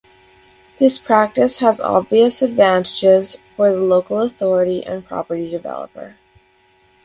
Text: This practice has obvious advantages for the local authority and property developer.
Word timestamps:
This 0.79 0.97
practice 0.97 1.57
has 1.57 1.79
obvious 1.79 2.41
advantages 2.41 3.37
for 3.49 3.71
the 3.71 3.79
local 3.81 4.21
authority 4.21 4.83
and 4.83 5.05
property 5.05 5.51
developer. 5.51 6.15